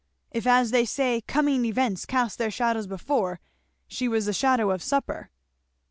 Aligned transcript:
If 0.31 0.47
as 0.47 0.71
they 0.71 0.83
say 0.83 1.21
'coming 1.21 1.63
events 1.63 2.07
cast 2.07 2.39
their 2.39 2.49
shadows 2.49 2.87
before,' 2.87 3.39
she 3.87 4.07
was 4.07 4.25
the 4.25 4.33
shadow 4.33 4.71
of 4.71 4.81
supper." 4.81 5.29